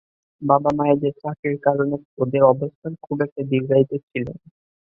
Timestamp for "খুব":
3.01-3.17